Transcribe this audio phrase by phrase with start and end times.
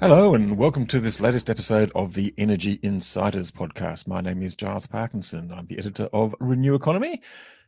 [0.00, 4.06] Hello, and welcome to this latest episode of the Energy Insiders podcast.
[4.06, 5.52] My name is Giles Parkinson.
[5.52, 7.20] I'm the editor of Renew Economy.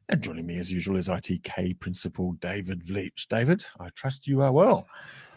[0.09, 3.27] And joining me, as usual, is ITK Principal David Leach.
[3.29, 4.87] David, I trust you are well.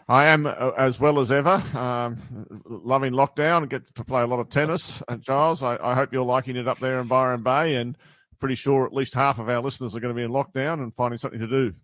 [0.08, 1.60] I am uh, as well as ever.
[1.76, 5.02] Um, loving lockdown and get to play a lot of tennis.
[5.08, 7.74] And Giles, I, I, hope you're liking it up there in Byron Bay.
[7.74, 7.98] And
[8.38, 10.94] pretty sure at least half of our listeners are going to be in lockdown and
[10.94, 11.74] finding something to do.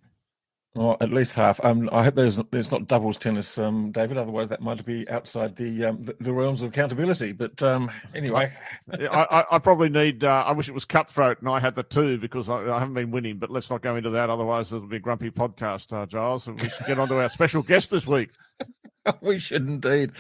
[0.77, 1.59] Well, at least half.
[1.65, 4.17] Um, I hope there's there's not doubles tennis, um, David.
[4.17, 7.33] Otherwise, that might be outside the um, the, the realms of accountability.
[7.33, 8.53] But um, anyway,
[8.89, 10.23] I, I, I, probably need.
[10.23, 12.95] Uh, I wish it was cutthroat and I had the two because I, I, haven't
[12.95, 13.39] been winning.
[13.39, 14.31] But let's not go into that.
[14.31, 16.47] Otherwise, it'll be a grumpy podcast, uh, Giles.
[16.47, 18.31] And we should get on to our special guest this week.
[19.23, 20.13] we should indeed.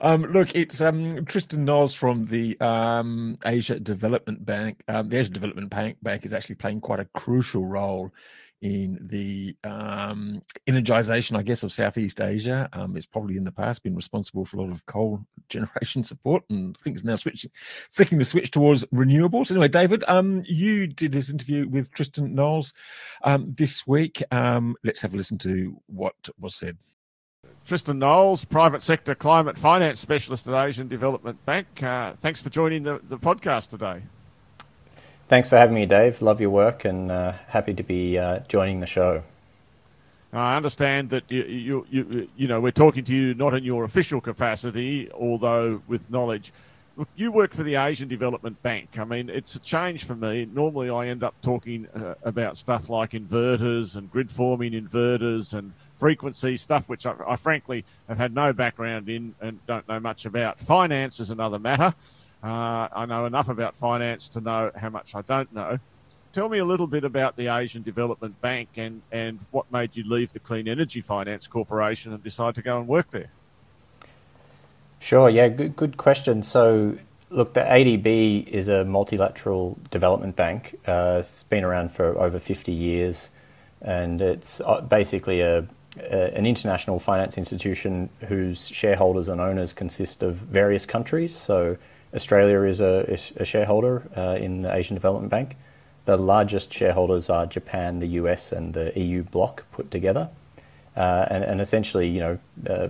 [0.00, 4.82] Um, look, it's um, Tristan Knowles from the um, Asia Development Bank.
[4.88, 8.10] Um, the Asia Development Bank, Bank is actually playing quite a crucial role
[8.62, 12.68] in the um, energization, I guess, of Southeast Asia.
[12.72, 16.44] Um, it's probably in the past been responsible for a lot of coal generation support,
[16.48, 17.50] and I think it's now switching,
[17.90, 19.50] flicking the switch towards renewables.
[19.50, 22.72] Anyway, David, um, you did this interview with Tristan Knowles
[23.24, 24.22] um, this week.
[24.30, 26.78] Um, let's have a listen to what was said.
[27.66, 31.82] Tristan Knowles, private sector climate finance specialist at Asian Development Bank.
[31.82, 34.02] Uh, thanks for joining the, the podcast today.
[35.32, 36.20] Thanks for having me, Dave.
[36.20, 39.22] Love your work and uh, happy to be uh, joining the show.
[40.30, 43.84] I understand that you, you, you, you know, we're talking to you not in your
[43.84, 46.52] official capacity, although with knowledge.
[46.98, 48.98] Look, you work for the Asian Development Bank.
[48.98, 50.46] I mean, it's a change for me.
[50.52, 55.72] Normally, I end up talking uh, about stuff like inverters and grid forming inverters and
[55.94, 60.26] frequency stuff, which I, I frankly have had no background in and don't know much
[60.26, 60.60] about.
[60.60, 61.94] Finance is another matter.
[62.42, 65.78] Uh, I know enough about finance to know how much I don't know.
[66.32, 70.02] Tell me a little bit about the Asian Development Bank and, and what made you
[70.04, 73.30] leave the Clean Energy Finance Corporation and decide to go and work there.
[74.98, 76.42] Sure, yeah, good, good question.
[76.42, 76.96] So,
[77.28, 80.78] look, the ADB is a multilateral development bank.
[80.86, 83.30] Uh, it's been around for over 50 years,
[83.82, 85.66] and it's uh, basically a,
[85.98, 91.36] a, an international finance institution whose shareholders and owners consist of various countries.
[91.36, 91.76] So,
[92.14, 95.56] Australia is a, a shareholder uh, in the Asian Development Bank.
[96.04, 100.28] The largest shareholders are Japan, the US, and the EU bloc put together.
[100.96, 102.88] Uh, and, and, essentially, you know, uh,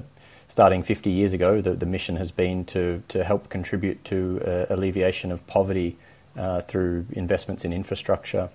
[0.48, 4.74] starting 50 years ago, the, the mission has been to, to help contribute to uh,
[4.74, 5.96] alleviation of poverty
[6.36, 8.48] uh, through investments in infrastructure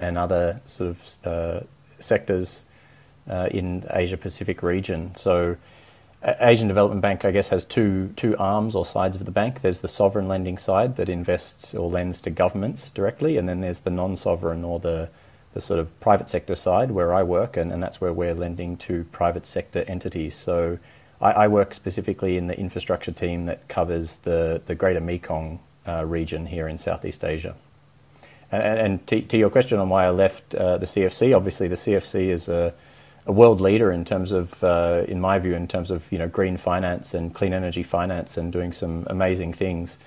[0.00, 1.60] and other sort of uh,
[1.98, 2.64] sectors
[3.50, 5.14] in Asia Pacific region.
[5.14, 5.56] So
[6.24, 9.60] Asian Development Bank, I guess, has two two arms or sides of the bank.
[9.60, 13.80] There's the sovereign lending side that invests or lends to governments directly, and then there's
[13.80, 15.10] the non-sovereign or the
[15.52, 18.76] the sort of private sector side where I work, and, and that's where we're lending
[18.78, 20.34] to private sector entities.
[20.34, 20.78] So
[21.20, 26.04] I, I work specifically in the infrastructure team that covers the the Greater Mekong uh,
[26.06, 27.54] region here in Southeast Asia.
[28.50, 31.76] And, and to, to, your question on why I left uh, the CEFC, obviously the
[31.76, 32.72] CEFC is a
[33.26, 36.28] a world leader in terms of, uh, in my view, in terms of you know
[36.28, 39.98] green finance and clean energy finance and doing some amazing things.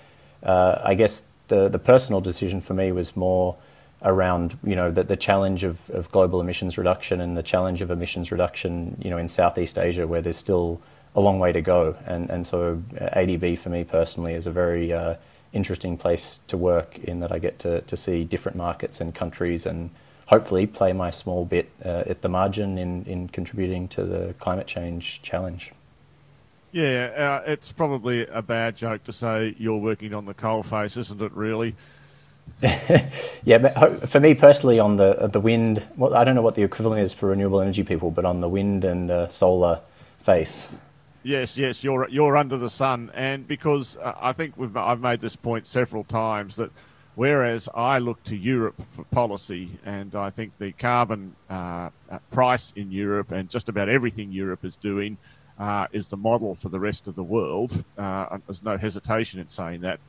[0.44, 3.56] Uh, I guess the the personal decision for me was more
[4.04, 7.90] around you know the, the challenge of, of global emissions reduction and the challenge of
[7.90, 10.80] emissions reduction you know in Southeast Asia where there's still
[11.16, 14.94] a long way to go and and so ADB for me personally is a very
[14.94, 15.16] uh,
[15.54, 19.66] interesting place to work in that I get to to see different markets and countries
[19.66, 19.90] and
[20.28, 24.68] hopefully play my small bit uh, at the margin in, in contributing to the climate
[24.68, 25.74] change challenge.
[26.72, 30.98] Yeah, uh, it's probably a bad joke to say you're working on the coal face,
[30.98, 31.32] isn't it?
[31.32, 31.76] Really?
[33.44, 36.64] yeah, for me personally, on the uh, the wind, well, I don't know what the
[36.64, 39.82] equivalent is for renewable energy people, but on the wind and uh, solar
[40.20, 40.68] face.
[41.24, 45.20] Yes, yes, you're you're under the sun, and because uh, I think we've I've made
[45.20, 46.72] this point several times that
[47.18, 52.72] Whereas I look to Europe for policy, and I think the carbon uh, uh, price
[52.76, 55.18] in Europe and just about everything Europe is doing
[55.58, 57.84] uh, is the model for the rest of the world.
[57.98, 60.00] Uh, there's no hesitation in saying that.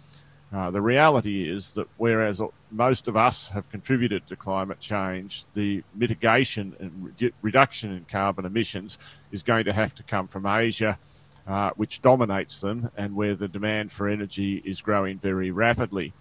[0.52, 5.82] Uh, the reality is that whereas most of us have contributed to climate change, the
[5.94, 8.98] mitigation and re- reduction in carbon emissions
[9.32, 10.98] is going to have to come from Asia,
[11.46, 16.12] uh, which dominates them, and where the demand for energy is growing very rapidly.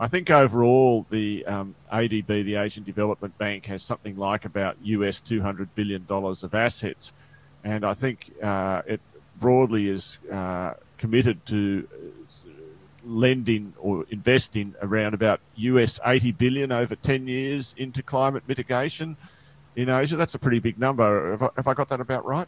[0.00, 5.20] I think overall the um, ADB, the Asian Development Bank, has something like about US
[5.20, 7.12] two hundred billion dollars of assets,
[7.64, 9.00] and I think uh, it
[9.38, 11.86] broadly is uh, committed to
[13.04, 19.16] lending or investing around about US 80 billion over 10 years into climate mitigation
[19.74, 20.16] in Asia.
[20.16, 21.30] That's a pretty big number.
[21.30, 22.46] Have I, have I got that about right?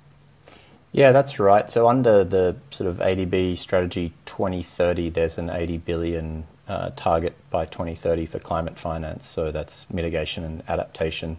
[0.92, 1.70] Yeah, that's right.
[1.70, 7.66] So under the sort of ADB strategy 2030, there's an 80 billion uh, target by
[7.66, 9.26] 2030 for climate finance.
[9.26, 11.36] So that's mitigation and adaptation.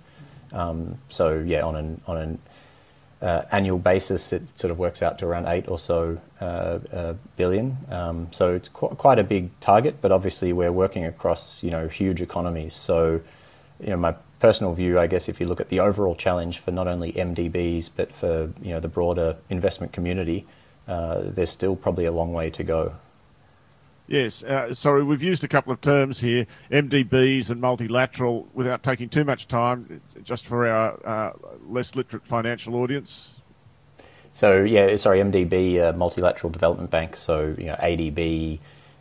[0.52, 2.40] Um, so yeah, on an on an
[3.22, 7.14] uh, annual basis, it sort of works out to around eight or so uh, uh,
[7.38, 7.78] billion.
[7.90, 11.88] Um, so it's qu- quite a big target, but obviously we're working across you know
[11.88, 12.74] huge economies.
[12.74, 13.22] So
[13.80, 16.72] you know my personal view, I guess, if you look at the overall challenge for
[16.72, 20.46] not only MDBs but for you know the broader investment community,
[20.88, 22.94] uh, there's still probably a long way to go.
[24.08, 29.08] Yes, uh, sorry, we've used a couple of terms here, MDBs and multilateral, without taking
[29.08, 31.34] too much time, just for our uh,
[31.68, 33.34] less literate financial audience.
[34.34, 37.16] So yeah, sorry, MDB, uh, Multilateral Development Bank.
[37.16, 38.60] So you know, ADB,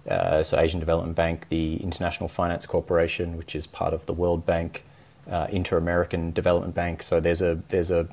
[0.09, 4.47] uh, so Asian Development Bank, the International Finance Corporation, which is part of the World
[4.47, 4.85] Bank,
[5.31, 7.03] uh, Inter-American Development Bank.
[7.03, 8.07] So there's a there's a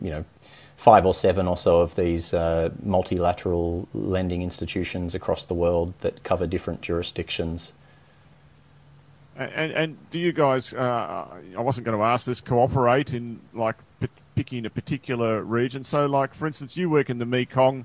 [0.00, 0.24] you know
[0.76, 6.22] five or seven or so of these uh, multilateral lending institutions across the world that
[6.24, 7.72] cover different jurisdictions.
[9.36, 10.72] And, and do you guys?
[10.72, 11.26] Uh,
[11.56, 12.40] I wasn't going to ask this.
[12.40, 15.82] Cooperate in like p- picking a particular region.
[15.82, 17.84] So, like for instance, you work in the Mekong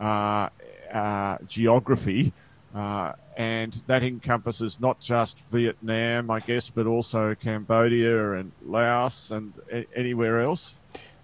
[0.00, 0.48] uh,
[0.92, 2.32] uh geography,
[2.74, 9.52] uh, and that encompasses not just Vietnam, I guess, but also Cambodia and Laos and
[9.70, 10.72] a- anywhere else.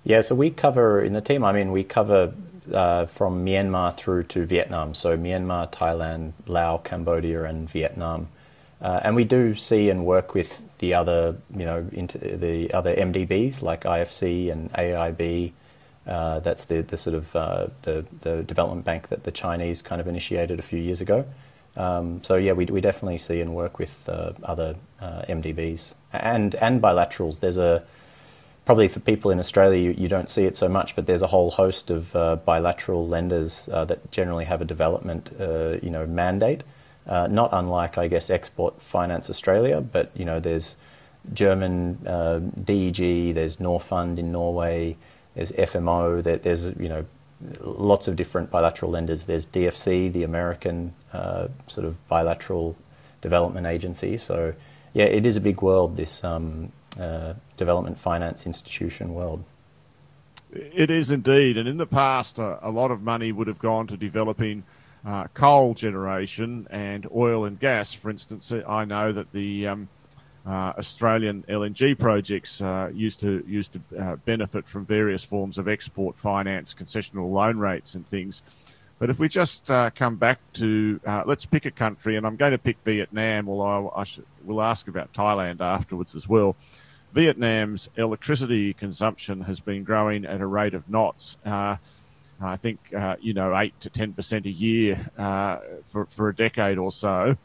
[0.05, 1.45] Yeah, so we cover in the team.
[1.45, 2.35] I mean, we cover
[2.73, 4.95] uh, from Myanmar through to Vietnam.
[4.95, 8.29] So Myanmar, Thailand, Laos, Cambodia, and Vietnam.
[8.81, 13.62] Uh, and we do see and work with the other, you know, the other MDBs
[13.62, 15.53] like IFC and AIIB.
[16.06, 20.03] Uh, that's the, the sort of uh, the, the development bank that the Chinese kind
[20.03, 21.25] of initiated a few years ago.
[21.77, 26.55] Um, so yeah, we, we definitely see and work with uh, other uh, MDBs and
[26.56, 27.41] and bilaterals.
[27.41, 27.83] There's a
[28.64, 31.26] probably for people in Australia, you, you, don't see it so much, but there's a
[31.26, 36.06] whole host of uh, bilateral lenders uh, that generally have a development, uh, you know,
[36.06, 36.62] mandate.
[37.06, 40.76] Uh, not unlike, I guess, Export Finance Australia, but you know, there's
[41.34, 44.96] German uh, DEG, there's Norfund in Norway,
[45.34, 47.05] there's FMO, there, there's you know,
[47.60, 49.26] lots of different bilateral lenders.
[49.26, 52.76] There's DFC, the American uh, sort of bilateral
[53.20, 54.17] development agency.
[54.17, 54.55] So
[54.94, 55.96] yeah, it is a big world.
[55.96, 59.44] This um, uh, development finance institution world.
[60.52, 63.87] It is indeed, and in the past, uh, a lot of money would have gone
[63.88, 64.62] to developing
[65.05, 67.93] uh, coal generation and oil and gas.
[67.93, 69.88] For instance, I know that the um,
[70.46, 75.69] uh, Australian LNG projects uh, used to used to uh, benefit from various forms of
[75.69, 78.43] export finance, concessional loan rates, and things.
[78.99, 82.37] But if we just uh, come back to, uh, let's pick a country, and I'm
[82.37, 86.55] going to pick Vietnam, although I should, we'll ask about Thailand afterwards as well.
[87.14, 91.38] Vietnam's electricity consumption has been growing at a rate of knots.
[91.46, 91.76] Uh,
[92.40, 95.58] I think uh, you know eight to ten percent a year uh,
[95.88, 97.36] for for a decade or so,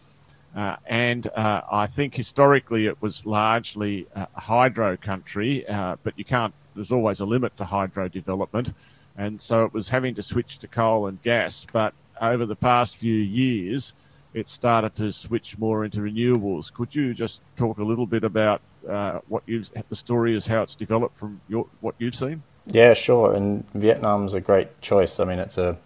[0.56, 6.26] uh, and uh, I think historically it was largely a hydro country, uh, but you
[6.26, 6.54] can't.
[6.74, 8.74] There's always a limit to hydro development,
[9.18, 11.68] and so it was having to switch to coal and gas.
[11.72, 13.94] But over the past few years,
[14.34, 16.74] it started to switch more into renewables.
[16.74, 20.62] Could you just talk a little bit about uh, what you the story is how
[20.62, 22.44] it's developed from your what you've seen?
[22.68, 23.34] Yeah, sure.
[23.34, 25.20] And Vietnam's a great choice.
[25.20, 25.78] I mean, it's a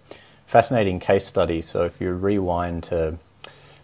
[0.48, 1.62] fascinating case study.
[1.62, 3.18] So if you rewind to,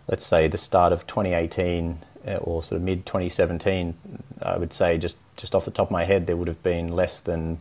[0.07, 3.95] let's say, the start of 2018 uh, or sort of mid 2017,
[4.41, 6.89] I would say just just off the top of my head, there would have been
[6.89, 7.59] less than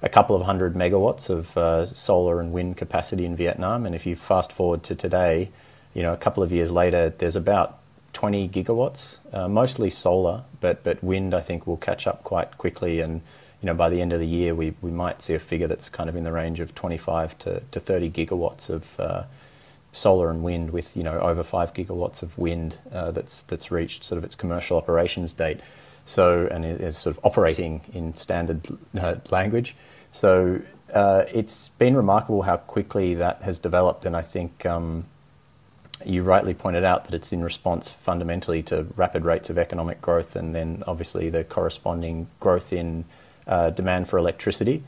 [0.00, 3.84] a couple of hundred megawatts of uh, solar and wind capacity in Vietnam.
[3.84, 5.50] And if you fast forward to today,
[5.92, 7.78] you know, a couple of years later, there's about
[8.12, 13.00] 20 gigawatts, uh, mostly solar, but but wind I think will catch up quite quickly,
[13.00, 13.20] and
[13.62, 15.88] you know by the end of the year we, we might see a figure that's
[15.88, 19.24] kind of in the range of 25 to, to 30 gigawatts of uh,
[19.92, 24.04] solar and wind, with you know over five gigawatts of wind uh, that's that's reached
[24.04, 25.60] sort of its commercial operations date.
[26.06, 28.66] So and is sort of operating in standard
[28.98, 29.76] uh, language.
[30.10, 30.62] So
[30.94, 34.64] uh, it's been remarkable how quickly that has developed, and I think.
[34.64, 35.04] Um,
[36.08, 40.34] you rightly pointed out that it's in response fundamentally to rapid rates of economic growth
[40.36, 43.04] and then obviously the corresponding growth in
[43.46, 44.82] uh, demand for electricity.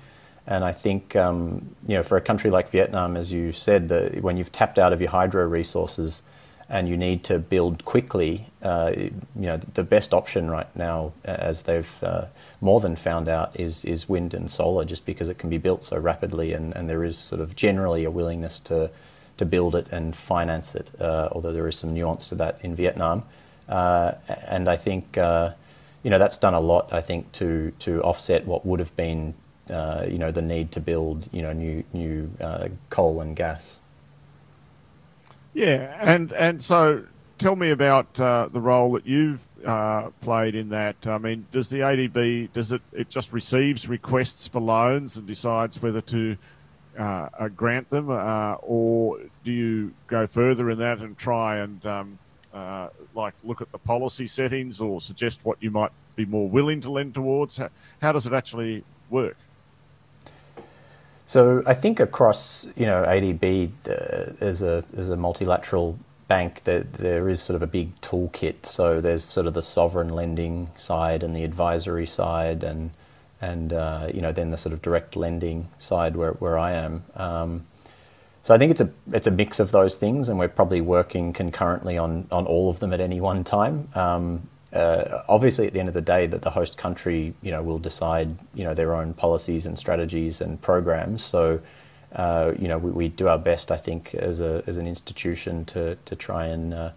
[0.46, 4.18] And I think, um, you know, for a country like Vietnam, as you said, the,
[4.20, 6.22] when you've tapped out of your hydro resources
[6.70, 11.62] and you need to build quickly, uh, you know, the best option right now, as
[11.62, 12.26] they've uh,
[12.60, 15.82] more than found out, is is wind and solar, just because it can be built
[15.82, 18.88] so rapidly, and, and there is sort of generally a willingness to
[19.40, 20.92] to build it and finance it.
[21.00, 23.22] Uh, although there is some nuance to that in Vietnam,
[23.70, 24.12] uh,
[24.46, 25.52] and I think uh,
[26.02, 26.92] you know that's done a lot.
[26.92, 29.32] I think to to offset what would have been
[29.70, 32.30] uh, you know the need to build you know new new
[32.90, 33.78] coal and gas.
[35.54, 37.04] Yeah, and and so
[37.38, 41.06] tell me about uh, the role that you've uh, played in that.
[41.06, 45.80] I mean, does the ADB does it it just receives requests for loans and decides
[45.80, 46.36] whether to
[47.00, 51.84] uh, uh grant them, uh, or do you go further in that and try and
[51.86, 52.18] um,
[52.52, 56.80] uh, like look at the policy settings or suggest what you might be more willing
[56.82, 57.56] to lend towards?
[57.56, 57.70] How,
[58.02, 59.36] how does it actually work?
[61.24, 65.98] So I think across you know ADB the, as a as a multilateral
[66.30, 68.64] bank that there is sort of a big toolkit.
[68.64, 72.90] So there's sort of the sovereign lending side and the advisory side and
[73.40, 77.04] and uh, you know then the sort of direct lending side where where I am.
[77.14, 77.66] Um,
[78.42, 81.32] so I think it's a it's a mix of those things, and we're probably working
[81.32, 83.88] concurrently on on all of them at any one time.
[83.94, 87.60] Um, uh, obviously, at the end of the day, that the host country, you know,
[87.62, 91.24] will decide, you know, their own policies and strategies and programs.
[91.24, 91.60] So,
[92.14, 95.64] uh, you know, we, we, do our best, I think, as a as an institution
[95.66, 96.90] to to try and uh,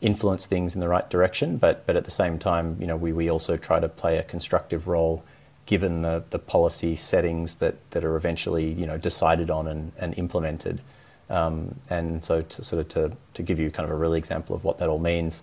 [0.00, 1.56] influence things in the right direction.
[1.56, 4.24] But but at the same time, you know, we, we also try to play a
[4.24, 5.22] constructive role,
[5.70, 10.18] given the, the policy settings that, that are eventually, you know, decided on and, and
[10.18, 10.80] implemented.
[11.28, 14.56] Um, and so, to sort of to to give you kind of a real example
[14.56, 15.42] of what that all means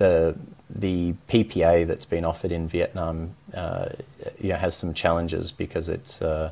[0.00, 0.34] the
[0.68, 3.90] the PPA that's been offered in Vietnam, uh,
[4.40, 6.50] you know, has some challenges because it's, uh,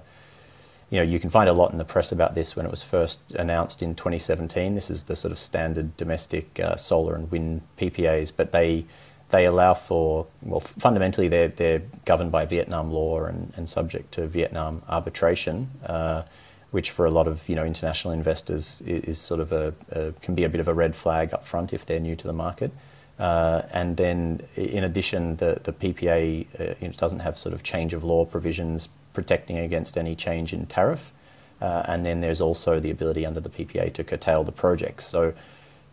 [0.90, 2.82] you know, you can find a lot in the press about this when it was
[2.82, 4.74] first announced in 2017.
[4.74, 8.84] This is the sort of standard domestic uh, solar and wind PPAs, but they
[9.30, 14.26] they allow for well, fundamentally they're they're governed by Vietnam law and, and subject to
[14.26, 15.70] Vietnam arbitration.
[15.84, 16.22] Uh,
[16.70, 20.12] which for a lot of you know international investors is, is sort of a, a,
[20.20, 22.32] can be a bit of a red flag up front if they're new to the
[22.32, 22.70] market.
[23.18, 26.46] Uh, and then, in addition, the, the PPA
[26.82, 31.12] uh, doesn't have sort of change of law provisions protecting against any change in tariff.
[31.60, 35.08] Uh, and then there's also the ability under the PPA to curtail the projects.
[35.08, 35.34] So,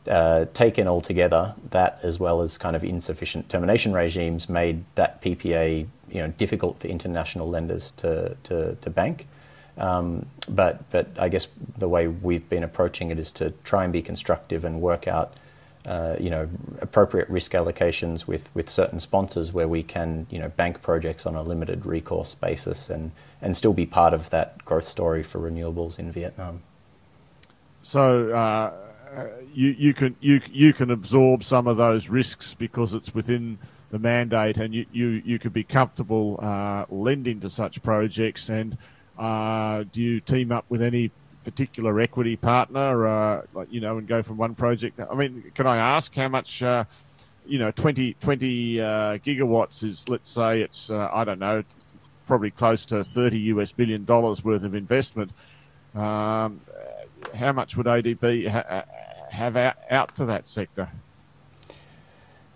[0.07, 5.21] uh, taken all together, that as well as kind of insufficient termination regimes made that
[5.21, 9.27] PPA you know difficult for international lenders to to, to bank.
[9.77, 11.47] Um, but but I guess
[11.77, 15.33] the way we've been approaching it is to try and be constructive and work out
[15.85, 16.49] uh, you know,
[16.81, 21.35] appropriate risk allocations with, with certain sponsors where we can, you know, bank projects on
[21.35, 25.99] a limited recourse basis and, and still be part of that growth story for renewables
[25.99, 26.63] in Vietnam.
[27.83, 28.73] So uh,
[29.53, 33.57] you, you, can, you, you can absorb some of those risks because it's within
[33.91, 38.77] the mandate and you, you, you could be comfortable uh, lending to such projects and
[39.17, 41.11] uh, do you team up with any
[41.45, 44.99] particular equity partner, uh, like, you know, and go from one project.
[44.99, 46.83] I mean, can I ask how much, uh,
[47.45, 48.85] you know, 20, 20 uh,
[49.19, 51.63] gigawatts is, let's say it's, uh, I don't know,
[52.25, 55.31] probably close to 30 US billion dollars worth of investment.
[55.93, 56.59] Um,
[57.33, 58.49] how much would ADB
[59.35, 60.89] have out, out, to that sector?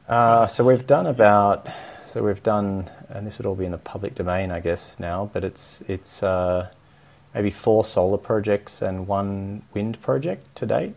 [0.07, 1.67] Uh, so we've done about,
[2.05, 5.29] so we've done, and this would all be in the public domain, I guess now,
[5.31, 6.69] but it's, it's, uh,
[7.33, 10.95] maybe four solar projects and one wind project to date.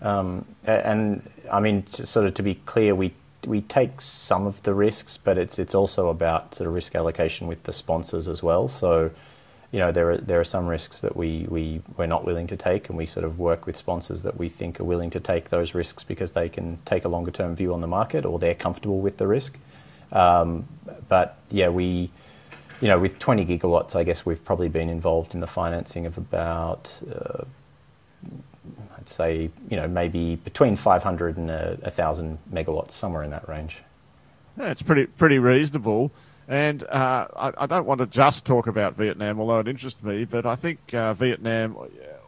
[0.00, 3.12] Um, and I mean, sort of to be clear, we
[3.46, 7.46] we take some of the risks, but it's it's also about sort of risk allocation
[7.46, 8.68] with the sponsors as well.
[8.68, 9.10] So,
[9.72, 12.56] you know, there are there are some risks that we we we're not willing to
[12.56, 15.50] take, and we sort of work with sponsors that we think are willing to take
[15.50, 18.54] those risks because they can take a longer term view on the market or they're
[18.54, 19.58] comfortable with the risk.
[20.10, 20.66] Um,
[21.08, 22.10] but yeah, we
[22.80, 26.16] you know, with 20 gigawatts, I guess we've probably been involved in the financing of
[26.16, 27.44] about, uh,
[28.96, 33.78] I'd say, you know, maybe between 500 and a, 1,000 megawatts, somewhere in that range.
[34.56, 36.10] That's pretty pretty reasonable.
[36.48, 40.24] And uh, I, I, don't want to just talk about Vietnam, although it interests me,
[40.24, 41.76] but I think uh, Vietnam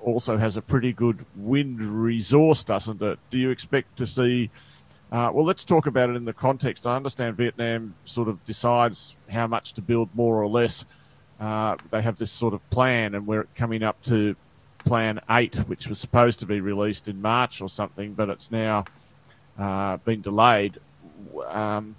[0.03, 3.19] also has a pretty good wind resource, doesn't it?
[3.31, 4.51] Do you expect to see
[5.13, 6.87] uh, well, let's talk about it in the context.
[6.87, 10.85] I understand Vietnam sort of decides how much to build more or less.
[11.41, 14.37] Uh, they have this sort of plan, and we're coming up to
[14.85, 18.85] Plan 8, which was supposed to be released in March or something, but it's now
[19.59, 20.79] uh, been delayed.
[21.49, 21.97] Um,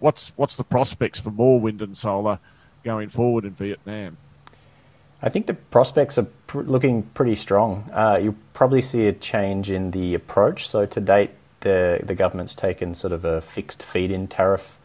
[0.00, 2.38] what's what's the prospects for more wind and solar
[2.84, 4.16] going forward in Vietnam?
[5.22, 7.88] I think the prospects are pr- looking pretty strong.
[7.92, 10.68] Uh, you'll probably see a change in the approach.
[10.68, 11.30] So to date,
[11.60, 14.78] the the government's taken sort of a fixed feed-in tariff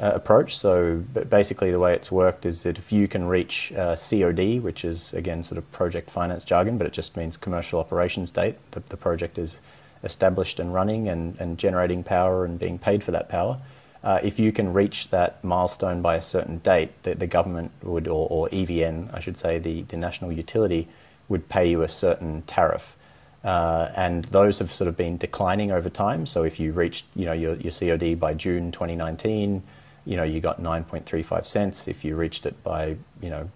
[0.00, 0.56] uh, approach.
[0.56, 4.84] So basically, the way it's worked is that if you can reach uh, COD, which
[4.84, 8.82] is again sort of project finance jargon, but it just means commercial operations date, the,
[8.88, 9.58] the project is
[10.04, 13.58] established and running and, and generating power and being paid for that power.
[14.04, 18.08] Uh, if you can reach that milestone by a certain date, the, the government would,
[18.08, 20.88] or, or, EVN, I should say, the, the national utility,
[21.28, 22.96] would pay you a certain tariff.
[23.44, 26.26] Uh, and those have sort of been declining over time.
[26.26, 29.62] So if you reached, you know, your, your COD by June 2019,
[30.04, 31.86] you know, you got 9.35 cents.
[31.86, 33.50] If you reached it by, you know,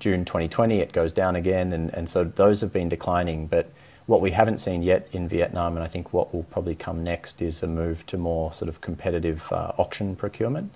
[0.00, 1.72] June 2020, it goes down again.
[1.72, 3.46] And, and so those have been declining.
[3.46, 3.70] But
[4.06, 7.40] what we haven't seen yet in Vietnam, and I think what will probably come next,
[7.40, 10.72] is a move to more sort of competitive uh, auction procurement.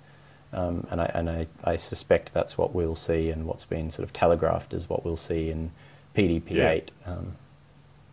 [0.53, 4.05] Um, and I, and I, I, suspect that's what we'll see, and what's been sort
[4.05, 5.71] of telegraphed as what we'll see in
[6.15, 6.49] PDP8.
[6.49, 7.11] Yeah.
[7.11, 7.35] Um,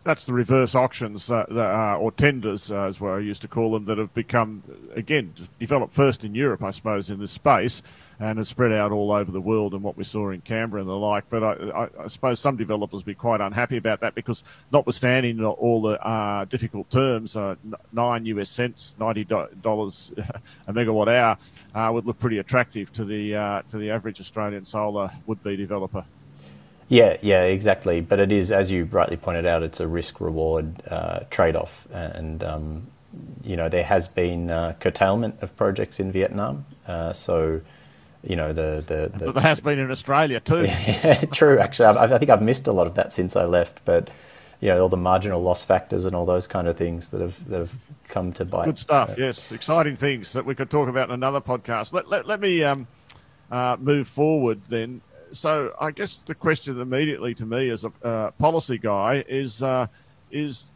[0.03, 3.71] that's the reverse auctions uh, uh, or tenders, uh, as well I used to call
[3.71, 4.63] them, that have become
[4.95, 7.81] again developed first in Europe, I suppose, in this space,
[8.19, 9.73] and has spread out all over the world.
[9.73, 11.29] And what we saw in Canberra and the like.
[11.29, 15.43] But I, I, I suppose some developers will be quite unhappy about that because, notwithstanding
[15.43, 17.55] all the uh, difficult terms, uh,
[17.91, 20.11] nine US cents, ninety dollars
[20.67, 21.37] a megawatt hour,
[21.73, 26.05] uh, would look pretty attractive to the to the average Australian solar would-be developer.
[26.87, 28.01] Yeah, yeah, exactly.
[28.01, 31.87] But it is, as you rightly pointed out, it's a risk reward uh, trade off.
[31.91, 32.87] And, um,
[33.43, 36.65] you know, there has been uh, curtailment of projects in Vietnam.
[36.87, 37.61] Uh, so,
[38.25, 38.83] you know, the.
[38.85, 40.65] the, the there has been in Australia too.
[40.65, 41.85] Yeah, true, actually.
[41.85, 43.81] I, I, think I've missed a lot of that since I left.
[43.85, 44.09] But,
[44.59, 47.49] you know, all the marginal loss factors and all those kind of things that have,
[47.49, 47.73] that have
[48.07, 48.65] come to bite.
[48.65, 49.51] Good stuff, yes.
[49.51, 51.93] Exciting things that we could talk about in another podcast.
[51.93, 52.87] Let, let, let me um,
[53.51, 55.01] uh, move forward then
[55.35, 59.87] so I guess the question immediately to me as a uh, policy guy is uh,
[60.31, 60.69] is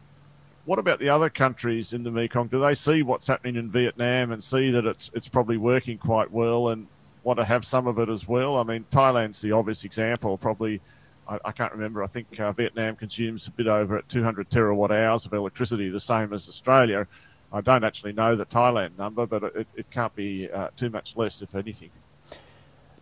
[0.66, 2.48] what about the other countries in the Mekong?
[2.48, 6.30] Do they see what's happening in Vietnam and see that it's it's probably working quite
[6.30, 6.86] well and
[7.22, 8.58] want to have some of it as well?
[8.58, 10.36] I mean, Thailand's the obvious example.
[10.38, 10.80] Probably,
[11.28, 12.02] I, I can't remember.
[12.02, 16.00] I think uh, Vietnam consumes a bit over at 200 terawatt hours of electricity, the
[16.00, 17.06] same as Australia.
[17.52, 21.16] I don't actually know the Thailand number, but it, it can't be uh, too much
[21.16, 21.90] less, if anything.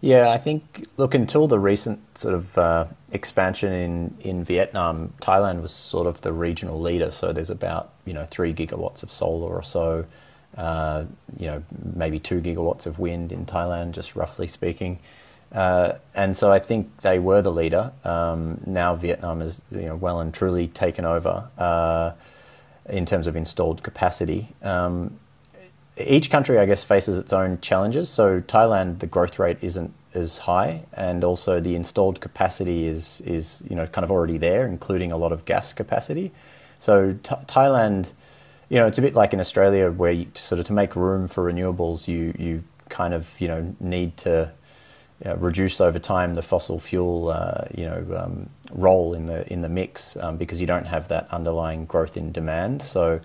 [0.00, 5.60] Yeah, I think look until the recent sort of uh, expansion in in Vietnam, Thailand
[5.60, 7.10] was sort of the regional leader.
[7.10, 10.04] So there's about you know three gigawatts of solar or so,
[10.56, 11.04] uh,
[11.38, 11.62] you know
[11.94, 14.98] maybe two gigawatts of wind in Thailand, just roughly speaking.
[15.52, 17.92] Uh, and so I think they were the leader.
[18.04, 22.12] Um, now Vietnam is you know well and truly taken over uh,
[22.88, 24.48] in terms of installed capacity.
[24.62, 25.18] Um,
[25.96, 28.08] each country, I guess, faces its own challenges.
[28.08, 33.62] So Thailand, the growth rate isn't as high, and also the installed capacity is is
[33.68, 36.32] you know kind of already there, including a lot of gas capacity.
[36.78, 38.06] So Th- Thailand,
[38.68, 41.28] you know, it's a bit like in Australia, where you, sort of to make room
[41.28, 44.50] for renewables, you you kind of you know need to
[45.24, 49.62] know, reduce over time the fossil fuel uh, you know um, role in the in
[49.62, 52.82] the mix um, because you don't have that underlying growth in demand.
[52.82, 53.20] So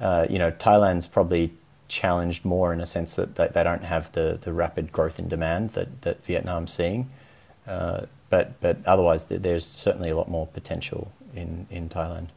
[0.00, 1.52] uh, you know Thailand's probably
[1.88, 5.28] challenged more in a sense that they, they don't have the, the rapid growth in
[5.28, 7.10] demand that, that Vietnam's seeing.
[7.66, 12.28] Uh, but, but otherwise, there's certainly a lot more potential in, in Thailand.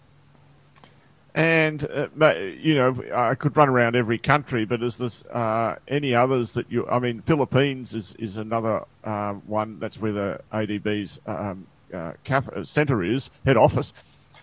[1.36, 6.16] And uh, you know, I could run around every country, but is this uh, any
[6.16, 6.88] others that you?
[6.88, 9.80] I mean, Philippines is is another uh, one.
[9.80, 13.94] That's where the ADB's um, uh, cap, uh, center is, head office.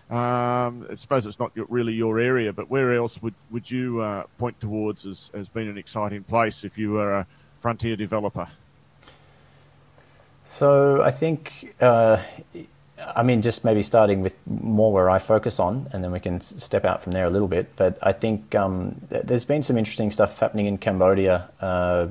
[0.09, 4.23] Um, I suppose it's not really your area, but where else would, would you uh,
[4.37, 7.27] point towards as, as being an exciting place if you were a
[7.61, 8.47] frontier developer?
[10.45, 11.73] So I think,
[12.99, 16.41] I mean, just maybe starting with more where I focus on, and then we can
[16.41, 17.71] step out from there a little bit.
[17.75, 21.49] But I think um, there's been some interesting stuff happening in Cambodia.
[21.61, 22.07] Uh,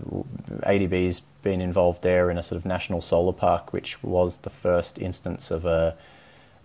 [0.62, 4.98] ADB's been involved there in a sort of national solar park, which was the first
[4.98, 5.96] instance of a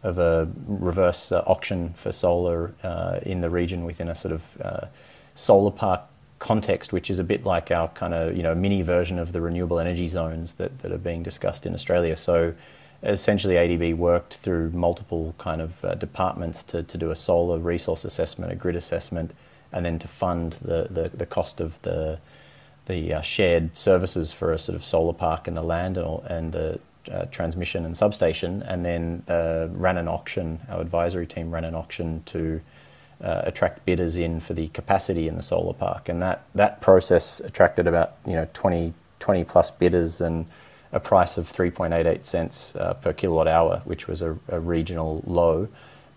[0.04, 4.62] of a reverse uh, auction for solar uh, in the region within a sort of
[4.62, 4.88] uh,
[5.36, 6.02] solar park
[6.40, 9.42] context, which is a bit like our kind of you know mini version of the
[9.42, 12.16] renewable energy zones that, that are being discussed in Australia.
[12.16, 12.54] So
[13.04, 18.06] essentially, ADB worked through multiple kind of uh, departments to, to do a solar resource
[18.06, 19.32] assessment, a grid assessment,
[19.72, 22.20] and then to fund the, the, the cost of the
[22.88, 26.52] the uh, shared services for a sort of solar park and the land and, and
[26.52, 26.80] the
[27.12, 30.60] uh, transmission and substation, and then uh, ran an auction.
[30.70, 32.62] Our advisory team ran an auction to
[33.24, 37.40] uh, attract bidders in for the capacity in the solar park, and that that process
[37.40, 40.46] attracted about you know 20, 20 plus bidders and
[40.92, 45.68] a price of 3.88 cents uh, per kilowatt hour, which was a, a regional low,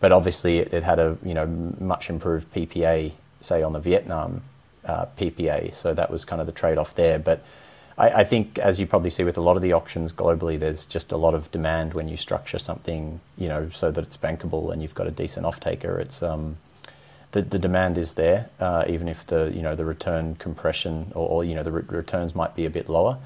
[0.00, 3.12] but obviously it, it, had a you know much improved PPA
[3.44, 4.42] say, on the Vietnam
[4.84, 5.72] uh, PPA.
[5.72, 7.18] So that was kind of the trade off there.
[7.18, 7.44] But
[7.96, 10.86] I, I, think, as you probably see with a lot of the auctions globally, there's
[10.86, 14.72] just a lot of demand when you structure something, you know, so that it's bankable
[14.72, 15.98] and you've got a decent off taker.
[15.98, 16.56] It's um,
[17.32, 21.28] the, the demand is there, uh, even if the you know the return compression or,
[21.28, 23.18] or you know the re- returns might be a bit lower.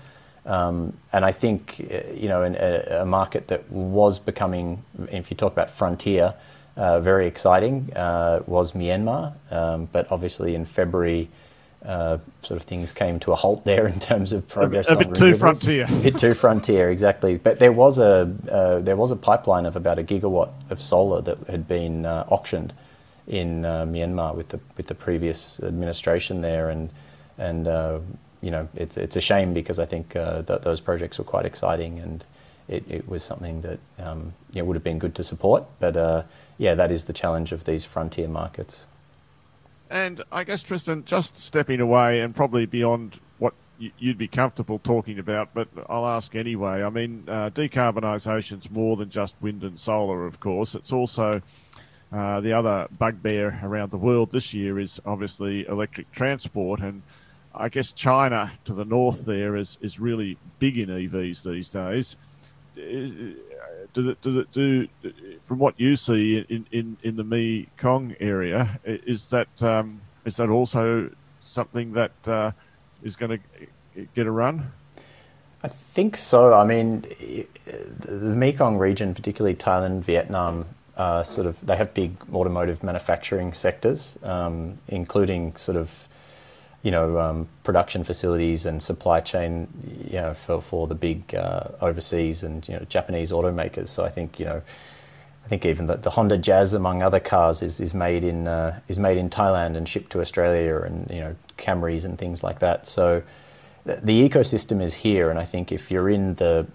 [0.49, 4.83] Um, and I think uh, you know in a, a, market that was becoming,
[5.13, 6.35] if you talk about frontier,
[6.77, 9.35] uh, very exciting uh, was Myanmar.
[9.51, 11.29] Um, but obviously in February,
[11.85, 14.89] uh, sort of things came to a halt there in terms of progress.
[14.89, 15.87] A, a bit too frontier.
[15.87, 17.37] A bit too frontier, exactly.
[17.37, 21.21] But there was a uh, there was a pipeline of about a gigawatt of solar
[21.23, 22.73] that had been uh, auctioned
[23.27, 26.91] in uh, Myanmar with the with the previous administration there, and
[27.37, 27.99] and uh,
[28.41, 31.47] you know it's it's a shame because I think uh, that those projects were quite
[31.47, 32.25] exciting and
[32.69, 35.65] it, it was something that um, you know, would have been good to support.
[35.81, 36.23] But uh,
[36.59, 38.87] yeah, that is the challenge of these frontier markets.
[39.91, 45.19] And I guess Tristan, just stepping away and probably beyond what you'd be comfortable talking
[45.19, 46.83] about, but I'll ask anyway.
[46.83, 50.75] I mean, uh, is more than just wind and solar, of course.
[50.75, 51.41] It's also
[52.13, 57.03] uh, the other bugbear around the world this year is obviously electric transport, and
[57.55, 62.17] I guess China to the north there is, is really big in EVs these days.
[62.77, 63.35] Uh,
[63.93, 64.87] does it does it do
[65.45, 68.79] from what you see in, in, in the Mekong area?
[68.85, 71.11] Is that um, is that also
[71.43, 72.53] something that uh,
[73.03, 73.41] is going
[73.95, 74.71] to get a run?
[75.63, 76.55] I think so.
[76.55, 77.03] I mean,
[77.99, 84.19] the Mekong region, particularly Thailand, Vietnam, uh, sort of they have big automotive manufacturing sectors,
[84.23, 86.08] um, including sort of
[86.89, 89.69] you know um, production facilities and supply chain,
[90.07, 93.89] you know, for, for the big uh, overseas and you know Japanese automakers.
[93.89, 94.63] So I think you know.
[95.45, 98.81] I think even the, the Honda Jazz, among other cars, is, is made in uh,
[98.87, 102.59] is made in Thailand and shipped to Australia, and you know Camrys and things like
[102.59, 102.87] that.
[102.87, 103.23] So
[103.87, 106.67] the ecosystem is here, and I think if you're in the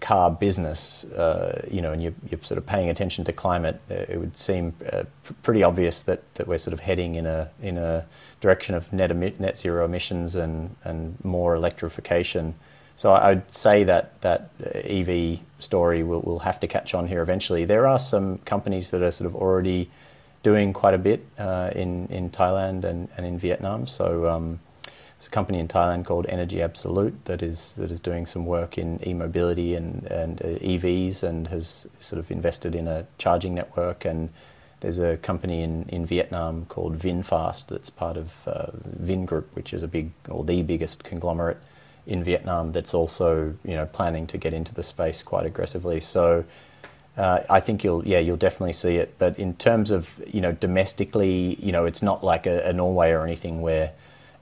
[0.00, 3.94] car business, uh, you know, and you're, you're, sort of paying attention to climate, uh,
[4.08, 7.50] it would seem uh, pr- pretty obvious that, that we're sort of heading in a
[7.60, 8.06] in a
[8.42, 12.54] direction of net net zero emissions and and more electrification.
[12.96, 17.64] So I'd say that that EV story will, will have to catch on here eventually.
[17.64, 19.90] There are some companies that are sort of already
[20.42, 23.86] doing quite a bit uh, in in Thailand and, and in Vietnam.
[23.86, 24.60] So um,
[25.16, 28.76] it's a company in Thailand called Energy Absolute that is that is doing some work
[28.76, 34.04] in e-mobility and and uh, EVs and has sort of invested in a charging network.
[34.04, 34.28] And
[34.82, 38.66] there's a company in, in Vietnam called VinFast that's part of uh,
[39.00, 41.58] Vingroup, which is a big or the biggest conglomerate
[42.04, 46.00] in Vietnam that's also you know planning to get into the space quite aggressively.
[46.00, 46.44] So.
[47.14, 49.14] Uh, I think you'll, yeah, you'll definitely see it.
[49.18, 53.10] But in terms of, you know, domestically, you know, it's not like a, a Norway
[53.10, 53.92] or anything where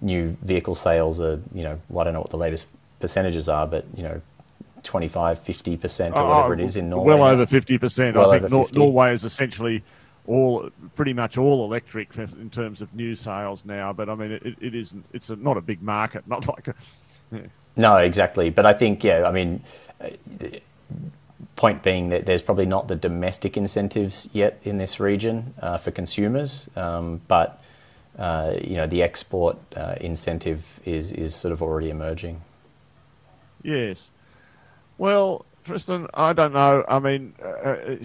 [0.01, 2.69] new vehicle sales are, you know, well, I don't know what the latest
[3.01, 4.21] percentages are, but, you know,
[4.85, 7.17] 25, 50% or whatever it is in Norway.
[7.17, 8.15] Well over 50%.
[8.15, 9.83] Well I think Nor- Norway is essentially
[10.27, 14.57] all pretty much all electric in terms of new sales now, but I mean, it,
[14.61, 16.75] it isn't, it's a, not a big market, not like a.
[17.33, 17.41] Yeah.
[17.77, 18.51] No, exactly.
[18.51, 19.63] But I think, yeah, I mean,
[21.57, 25.91] point being that there's probably not the domestic incentives yet in this region uh, for
[25.91, 27.63] consumers, um, but
[28.19, 32.41] uh, you know, the export uh, incentive is, is sort of already emerging.
[33.63, 34.11] Yes.
[34.99, 36.85] Well, Tristan, I don't know.
[36.89, 37.97] I mean, uh,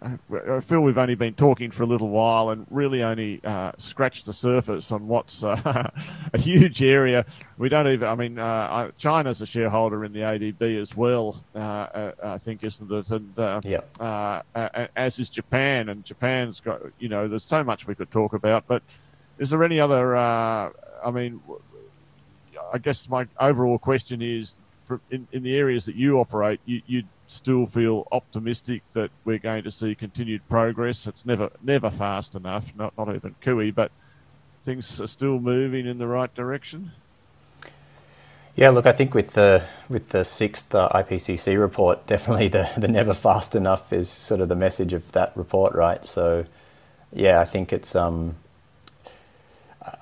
[0.00, 0.16] uh,
[0.56, 4.24] I feel we've only been talking for a little while and really only uh, scratched
[4.24, 5.90] the surface on what's uh,
[6.32, 7.26] a huge area.
[7.58, 12.12] We don't even, I mean, uh, China's a shareholder in the ADB as well, uh,
[12.24, 13.10] I think, isn't it?
[13.10, 14.42] And yeah.
[14.96, 18.66] as is Japan, and Japan's got, you know, there's so much we could talk about,
[18.66, 18.82] but
[19.38, 20.16] is there any other?
[20.16, 20.70] Uh,
[21.04, 21.42] I mean,
[22.72, 24.54] I guess my overall question is,
[25.10, 29.62] in, in the areas that you operate, you, you still feel optimistic that we're going
[29.64, 31.06] to see continued progress.
[31.06, 33.92] It's never never fast enough, not not even Kui, but
[34.62, 36.92] things are still moving in the right direction.
[38.56, 43.14] Yeah, look, I think with the with the sixth IPCC report, definitely the the never
[43.14, 46.04] fast enough is sort of the message of that report, right?
[46.04, 46.44] So,
[47.12, 48.36] yeah, I think it's um,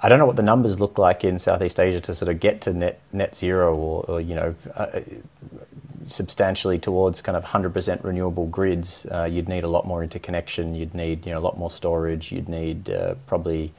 [0.02, 2.62] I don't know what the numbers look like in Southeast Asia to sort of get
[2.62, 5.00] to net net zero or, or you know uh,
[6.06, 9.06] substantially towards kind of 100% renewable grids.
[9.06, 10.74] Uh, you'd need a lot more interconnection.
[10.74, 12.32] You'd need you know a lot more storage.
[12.32, 13.72] You'd need uh, probably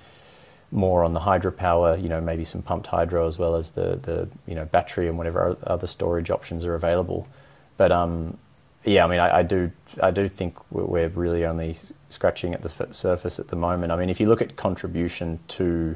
[0.72, 2.02] more on the hydropower.
[2.02, 5.18] You know maybe some pumped hydro as well as the the you know battery and
[5.18, 7.28] whatever other storage options are available.
[7.76, 8.38] But um,
[8.84, 11.76] yeah, I mean, I, I, do, I do think we're really only
[12.10, 13.92] scratching at the surface at the moment.
[13.92, 15.96] I mean, if you look at contribution to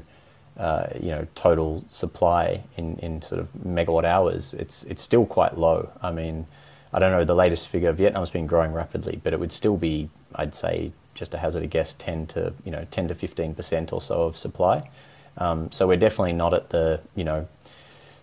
[0.57, 5.57] uh, you know total supply in, in sort of megawatt hours, it's it's still quite
[5.57, 5.89] low.
[6.01, 6.45] I mean,
[6.93, 7.91] I don't know the latest figure.
[7.91, 11.67] Vietnam's been growing rapidly, but it would still be, I'd say, just a hazard a
[11.67, 14.89] guess, ten to you know ten to fifteen percent or so of supply.
[15.37, 17.47] Um, so we're definitely not at the you know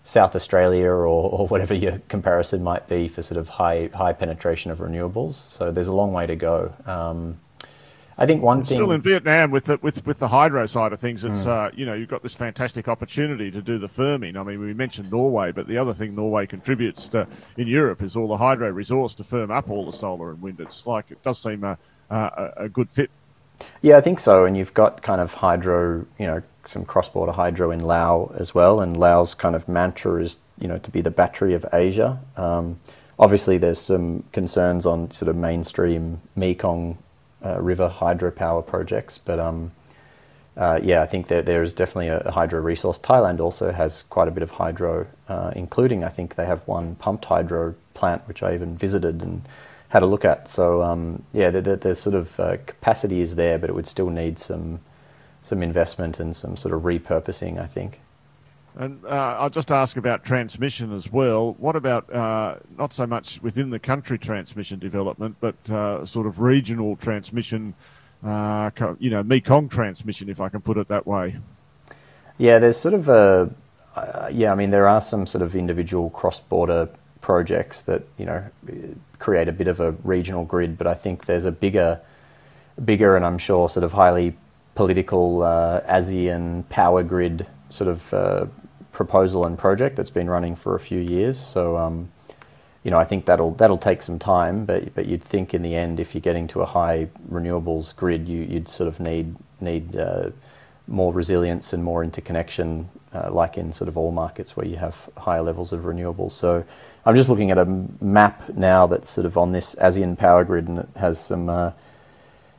[0.02, 4.70] South Australia or, or whatever your comparison might be for sort of high high penetration
[4.70, 5.32] of renewables.
[5.32, 6.72] So there's a long way to go.
[6.86, 7.38] Um,
[8.20, 11.00] I think one thing still in Vietnam with the with with the hydro side of
[11.00, 11.46] things, it's mm.
[11.46, 14.36] uh, you know you've got this fantastic opportunity to do the firming.
[14.36, 18.18] I mean, we mentioned Norway, but the other thing Norway contributes to in Europe is
[18.18, 20.60] all the hydro resource to firm up all the solar and wind.
[20.60, 21.78] It's like it does seem a
[22.10, 23.10] a, a good fit.
[23.82, 24.44] Yeah, I think so.
[24.44, 28.80] And you've got kind of hydro, you know, some cross-border hydro in Laos as well.
[28.80, 32.20] And Laos' kind of mantra is, you know, to be the battery of Asia.
[32.36, 32.80] Um,
[33.18, 36.98] obviously, there's some concerns on sort of mainstream Mekong
[37.44, 39.70] uh, River hydropower projects, but um,
[40.56, 42.98] uh, yeah, I think that there is definitely a, hydro resource.
[42.98, 46.96] Thailand also has quite a bit of hydro, uh, including I think they have one
[46.96, 49.42] pumped hydro plant which I even visited and
[49.88, 50.48] had a look at.
[50.48, 53.86] So um, yeah, the, the, the, sort of uh, capacity is there, but it would
[53.86, 54.80] still need some
[55.42, 58.00] some investment and some sort of repurposing, I think.
[58.76, 61.54] And uh, I'll just ask about transmission as well.
[61.58, 66.40] What about uh, not so much within the country transmission development, but uh, sort of
[66.40, 67.74] regional transmission,
[68.24, 71.36] uh, you know, Mekong transmission, if I can put it that way?
[72.38, 73.50] Yeah, there's sort of a,
[73.96, 76.88] uh, yeah, I mean, there are some sort of individual cross border
[77.20, 78.44] projects that, you know,
[79.18, 82.00] create a bit of a regional grid, but I think there's a bigger,
[82.82, 84.36] bigger and I'm sure sort of highly
[84.74, 88.46] political uh, ASEAN power grid sort of uh,
[88.92, 91.38] proposal and project that's been running for a few years.
[91.38, 92.10] So, um,
[92.84, 95.74] you know, I think that'll that'll take some time, but but you'd think in the
[95.74, 99.96] end, if you're getting to a high renewables grid, you, would sort of need need
[99.96, 100.30] uh,
[100.86, 105.08] more resilience and more interconnection, uh, like in sort of all markets where you have
[105.16, 106.32] higher levels of renewables.
[106.32, 106.64] So,
[107.04, 110.68] I'm just looking at a map now that's sort of on this ASEAN power grid,
[110.68, 111.72] and it has some uh,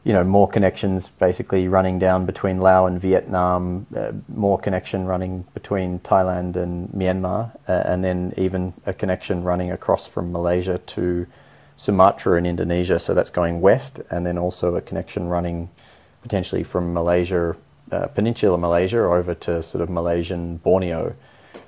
[0.04, 5.46] you know, more connections basically running down between Laos and Vietnam, uh, more connection running
[5.54, 11.28] between Thailand and Myanmar, uh, and then even a connection running across from Malaysia to
[11.76, 12.98] Sumatra in Indonesia.
[12.98, 15.70] So that's going west, and then also a connection running
[16.24, 17.56] potentially from Malaysia,
[17.92, 21.16] uh, Peninsular Malaysia, over to sort of Malaysian Borneo.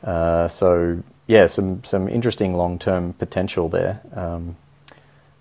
[0.03, 4.01] Uh, so yeah, some some interesting long term potential there.
[4.15, 4.55] Um,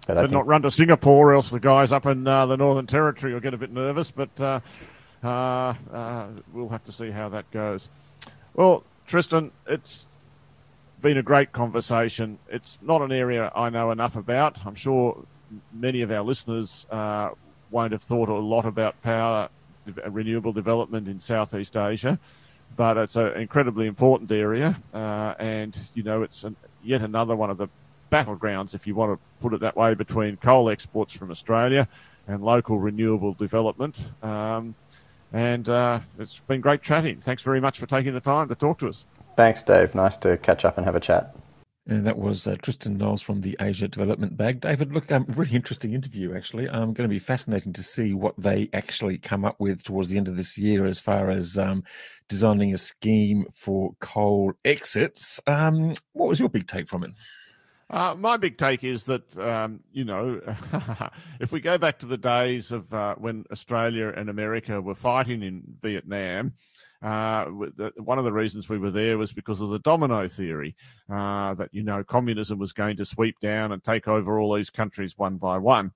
[0.06, 2.86] but, but not run to Singapore, or else the guys up in uh, the Northern
[2.86, 4.10] Territory will get a bit nervous.
[4.10, 4.60] But uh,
[5.22, 7.88] uh, uh, we'll have to see how that goes.
[8.54, 10.08] Well, Tristan, it's
[11.00, 12.38] been a great conversation.
[12.48, 14.58] It's not an area I know enough about.
[14.64, 15.24] I'm sure
[15.72, 17.30] many of our listeners uh,
[17.70, 19.48] won't have thought a lot about power
[20.08, 22.18] renewable development in Southeast Asia,
[22.76, 27.50] but it's an incredibly important area, uh, and you know it's an, yet another one
[27.50, 27.68] of the
[28.12, 31.88] battlegrounds, if you want to put it that way, between coal exports from Australia
[32.28, 34.10] and local renewable development.
[34.22, 34.74] Um,
[35.32, 37.20] and uh, it's been great chatting.
[37.20, 39.06] Thanks very much for taking the time to talk to us.
[39.34, 39.94] Thanks, Dave.
[39.94, 41.34] Nice to catch up and have a chat.
[41.88, 44.60] And that was uh, Tristan Knowles from the Asia Development Bank.
[44.60, 46.68] David, look, um, really interesting interview, actually.
[46.68, 50.08] I'm um, going to be fascinating to see what they actually come up with towards
[50.08, 51.82] the end of this year as far as um,
[52.28, 55.40] designing a scheme for coal exits.
[55.48, 57.10] Um, what was your big take from it?
[57.92, 60.40] Uh, my big take is that, um, you know,
[61.40, 65.42] if we go back to the days of uh, when Australia and America were fighting
[65.42, 66.54] in Vietnam,
[67.02, 70.74] uh, one of the reasons we were there was because of the domino theory
[71.10, 74.70] uh, that, you know, communism was going to sweep down and take over all these
[74.70, 75.92] countries one by one.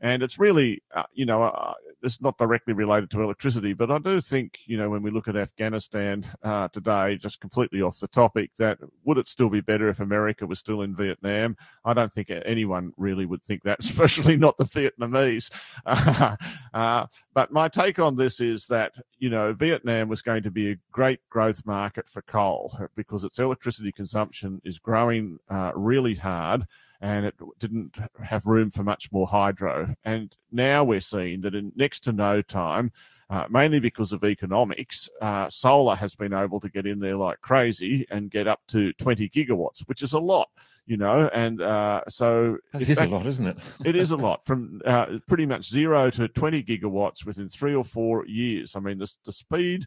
[0.00, 1.72] And it's really, uh, you know, uh,
[2.04, 5.28] it's not directly related to electricity, but I do think, you know, when we look
[5.28, 9.88] at Afghanistan uh, today, just completely off the topic, that would it still be better
[9.88, 11.56] if America was still in Vietnam?
[11.84, 15.50] I don't think anyone really would think that, especially not the Vietnamese.
[16.74, 20.72] Uh, but my take on this is that, you know, Vietnam was going to be
[20.72, 26.66] a great growth market for coal because its electricity consumption is growing uh, really hard
[27.00, 29.94] and it didn't have room for much more hydro.
[30.04, 32.92] And now we're seeing that in next to no time,
[33.30, 37.40] uh, mainly because of economics, uh, solar has been able to get in there like
[37.40, 40.48] crazy and get up to 20 gigawatts, which is a lot,
[40.86, 41.28] you know.
[41.32, 43.56] And uh, so it is a lot, isn't it?
[43.84, 47.84] it is a lot from uh, pretty much zero to 20 gigawatts within three or
[47.84, 48.76] four years.
[48.76, 49.86] I mean, the, the speed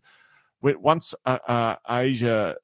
[0.62, 2.56] once uh, uh, Asia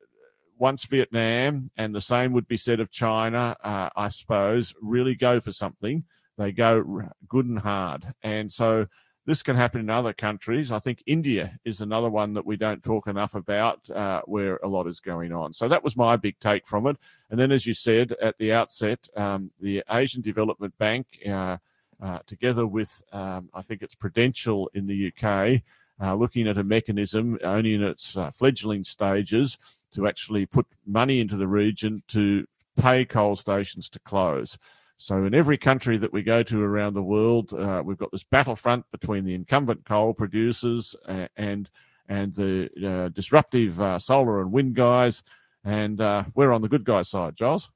[0.64, 5.42] once Vietnam, and the same would be said of China, uh, I suppose, really go
[5.42, 6.06] for something,
[6.38, 8.14] they go good and hard.
[8.24, 8.88] And so
[9.26, 10.72] this can happen in other countries.
[10.72, 14.70] I think India is another one that we don't talk enough about, uh, where a
[14.70, 15.52] lot is going on.
[15.52, 16.96] So that was my big take from it.
[17.30, 21.58] And then, as you said at the outset, um, the Asian Development Bank, uh,
[22.02, 25.62] uh, together with um, I think it's Prudential in the UK,
[26.02, 29.58] uh, looking at a mechanism only in its uh, fledgling stages
[29.92, 32.46] to actually put money into the region to
[32.78, 34.58] pay coal stations to close.
[34.98, 38.24] So, in every country that we go to around the world, uh, we've got this
[38.24, 40.96] battlefront between the incumbent coal producers
[41.36, 41.70] and
[42.10, 45.24] and the uh, disruptive uh, solar and wind guys,
[45.64, 47.70] and uh, we're on the good guys' side, Giles.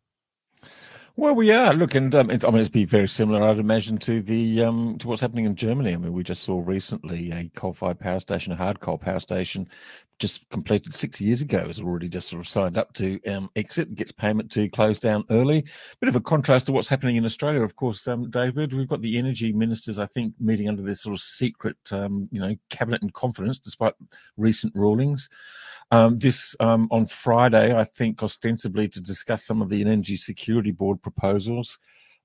[1.19, 1.73] Well, we are.
[1.73, 4.97] Look, and um, it's, I mean, it's be very similar, I'd imagine, to the um,
[4.99, 5.93] to what's happening in Germany.
[5.93, 9.67] I mean, we just saw recently a coal-fired power station, a hard coal power station,
[10.19, 13.95] just completed six years ago, has already just sort of signed up to um, exit,
[13.95, 15.65] gets payment to close down early.
[15.99, 18.71] Bit of a contrast to what's happening in Australia, of course, um, David.
[18.73, 22.39] We've got the energy ministers, I think, meeting under this sort of secret, um, you
[22.39, 23.95] know, cabinet in confidence, despite
[24.38, 25.32] recent rulings.
[25.89, 30.71] Um, this um, on Friday, I think, ostensibly to discuss some of the Energy Security
[30.71, 31.80] Board proposals.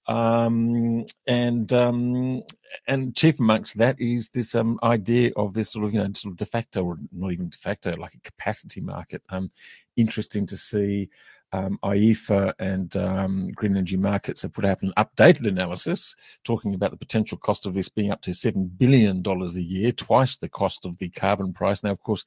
[0.08, 2.42] Um, and um,
[2.88, 6.32] and chief amongst that is this um, idea of this sort of you know sort
[6.32, 9.22] of de facto or not even de facto like a capacity market.
[9.28, 9.50] Um,
[9.96, 11.08] interesting to see
[11.52, 16.90] um, IEEFA and um, Green Energy Markets have put out an updated analysis talking about
[16.90, 20.86] the potential cost of this being up to $7 billion a year, twice the cost
[20.86, 21.82] of the carbon price.
[21.82, 22.24] Now, of course,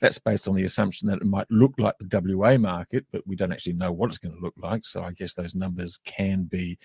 [0.00, 3.34] that's based on the assumption that it might look like the WA market, but we
[3.34, 4.84] don't actually know what it's going to look like.
[4.84, 6.78] So I guess those numbers can be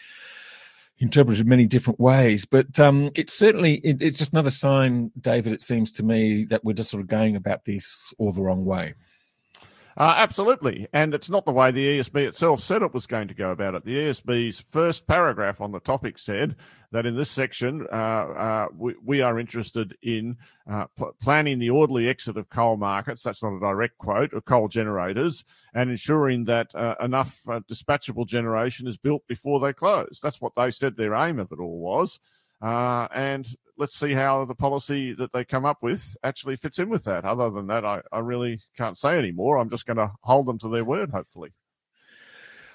[0.99, 2.45] interpreted many different ways.
[2.45, 5.51] But um, it's certainly it, it's just another sign, David.
[5.51, 8.63] It seems to me that we're just sort of going about this all the wrong
[8.63, 8.93] way.
[9.97, 10.87] Uh, absolutely.
[10.93, 13.75] And it's not the way the ESB itself said it was going to go about
[13.75, 13.83] it.
[13.83, 16.55] The ESB's first paragraph on the topic said
[16.91, 20.37] that in this section, uh, uh, we, we, are interested in
[20.69, 23.23] uh, pl- planning the orderly exit of coal markets.
[23.23, 28.25] That's not a direct quote of coal generators and ensuring that uh, enough uh, dispatchable
[28.25, 30.19] generation is built before they close.
[30.21, 32.19] That's what they said their aim of it all was.
[32.61, 33.47] And
[33.77, 37.25] let's see how the policy that they come up with actually fits in with that.
[37.25, 39.57] Other than that, I, I really can't say anymore.
[39.57, 41.51] I'm just going to hold them to their word, hopefully.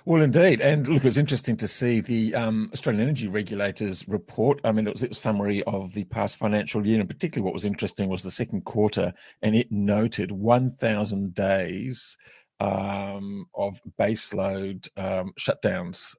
[0.05, 0.61] Well, indeed.
[0.61, 4.61] And look, it was interesting to see the um, Australian Energy Regulators report.
[4.63, 7.45] I mean, it was, it was a summary of the past financial year, and particularly
[7.45, 12.17] what was interesting was the second quarter, and it noted 1,000 days
[12.61, 16.15] um, of baseload um, shutdowns.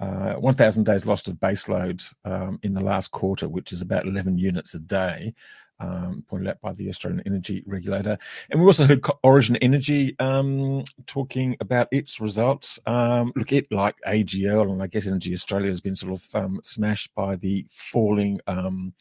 [0.00, 4.38] Uh, 1,000 days lost of baseload um, in the last quarter, which is about 11
[4.38, 5.34] units a day,
[5.78, 8.16] um, pointed out by the Australian Energy Regulator.
[8.50, 12.78] And we also heard Origin Energy um, talking about its results.
[12.86, 16.60] Um, look, it, like AGL and I guess Energy Australia, has been sort of um,
[16.62, 18.94] smashed by the falling um,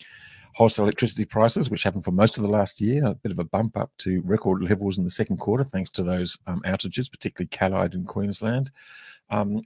[0.53, 3.45] wholesale electricity prices, which happened for most of the last year, a bit of a
[3.45, 7.93] bump up to record levels in the second quarter, thanks to those outages, particularly Callide
[7.93, 8.71] in Queensland.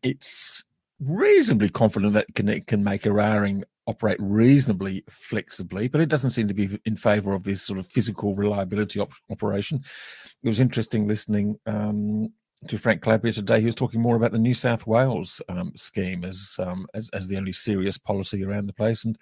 [0.04, 0.63] It's
[1.08, 6.32] reasonably confident that it can, it can make Eraring operate reasonably flexibly, but it doesn't
[6.32, 9.84] seem to be in favour of this sort of physical reliability op- operation.
[10.44, 12.32] It was interesting listening um,
[12.67, 13.60] to Frank Calabria today.
[13.60, 17.28] He was talking more about the New South Wales um, scheme as, um, as as
[17.28, 19.17] the only serious policy around the place, and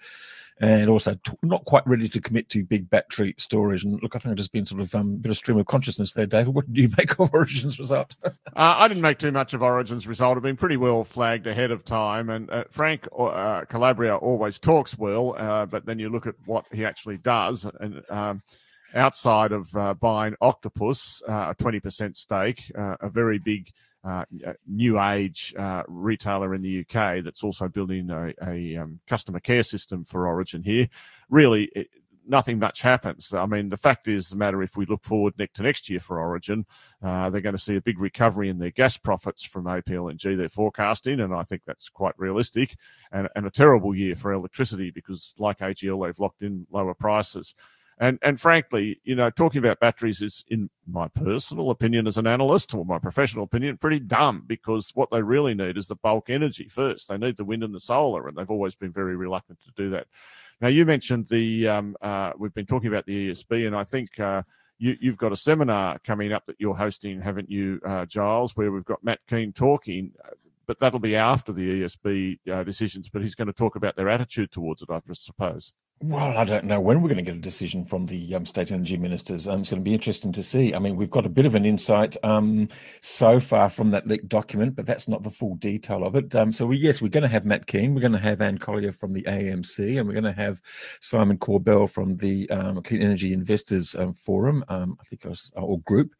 [0.62, 3.84] and also t- not quite ready to commit to big battery storage.
[3.84, 5.66] And look, I think I've just been sort of um, a bit of stream of
[5.66, 6.54] consciousness there, David.
[6.54, 8.16] What do you make of Origin's result?
[8.24, 10.38] uh, I didn't make too much of Origin's result.
[10.38, 12.30] I've been pretty well flagged ahead of time.
[12.30, 16.66] And uh, Frank uh, Calabria always talks well, uh, but then you look at what
[16.72, 17.66] he actually does.
[17.80, 18.44] And um,
[18.94, 23.72] outside of uh, buying Octopus, uh, a 20% stake, a very big
[24.04, 24.26] uh,
[24.68, 29.64] new age uh, retailer in the UK that's also building a, a um, customer care
[29.64, 30.88] system for Origin here.
[31.30, 31.88] Really, it,
[32.28, 33.34] nothing much happens.
[33.34, 36.00] I mean, the fact is, the matter if we look forward next to next year
[36.00, 36.66] for Origin,
[37.04, 40.36] uh, they're going to see a big recovery in their gas profits from APLNG.
[40.36, 42.76] They're forecasting, and I think that's quite realistic.
[43.12, 47.54] And, and a terrible year for electricity because, like AGL, they've locked in lower prices.
[48.02, 52.26] And and frankly, you know, talking about batteries is, in my personal opinion as an
[52.26, 56.32] analyst or my professional opinion, pretty dumb because what they really need is the bulk
[56.32, 57.08] energy first.
[57.08, 59.92] They need the wind and the solar, and they've always been very reluctant to do
[59.92, 60.08] that.
[60.62, 64.20] Now, you mentioned the um, uh, we've been talking about the ESB, and I think.
[64.20, 64.42] Uh,
[64.84, 68.58] you, have got a seminar coming up that you're hosting, haven't you, uh, Giles?
[68.58, 70.12] Where we've got Matt Kean talking,
[70.66, 73.08] but that'll be after the ESB uh, decisions.
[73.08, 75.72] But he's going to talk about their attitude towards it, I suppose.
[76.04, 78.72] Well, I don't know when we're going to get a decision from the um, state
[78.72, 79.48] energy ministers.
[79.48, 80.74] Um, it's going to be interesting to see.
[80.74, 82.70] I mean, we've got a bit of an insight um,
[83.02, 86.36] so far from that leaked document, but that's not the full detail of it.
[86.36, 88.58] Um, so, we, yes, we're going to have Matt Kean, we're going to have Anne
[88.58, 90.60] Collyer from the AEMC, and we're going to have
[91.02, 96.16] Simon Corbell from the um, Clean Energy Investors um, Forum, I think, was, or group.